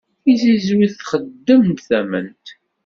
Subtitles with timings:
[0.23, 2.45] Tizizwit txeddem-d tament.